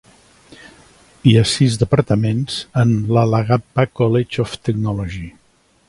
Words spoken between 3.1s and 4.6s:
l'Alagappa College